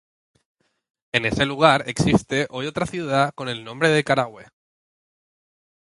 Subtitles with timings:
[1.11, 4.47] En ese lugar existe hoy otra ciudad con el nombre de Carahue.